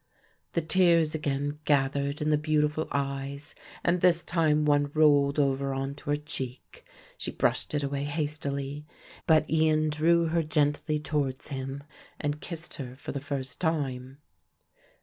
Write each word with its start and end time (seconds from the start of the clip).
The 0.53 0.63
tears 0.63 1.13
again 1.13 1.59
gathered 1.63 2.23
in 2.23 2.31
the 2.31 2.37
beautiful 2.39 2.87
eyes 2.91 3.53
and 3.83 4.01
this 4.01 4.23
time 4.23 4.65
one 4.65 4.89
rolled 4.95 5.37
over 5.37 5.75
on 5.75 5.93
to 5.93 6.09
her 6.09 6.15
cheek. 6.17 6.83
She 7.19 7.29
brushed 7.29 7.75
it 7.75 7.83
away 7.83 8.05
hastily; 8.05 8.83
but 9.27 9.47
Ian 9.47 9.91
drew 9.91 10.25
her 10.29 10.41
gently 10.41 10.97
towards 10.97 11.49
him 11.49 11.83
and 12.19 12.41
kissed 12.41 12.73
her 12.73 12.95
for 12.95 13.11
the 13.11 13.19
first 13.21 13.59
time. 13.59 14.17